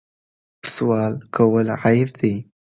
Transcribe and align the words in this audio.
سوال 0.73 1.13
کول 1.35 1.67
عیب 1.83 2.09
دی. 2.19 2.33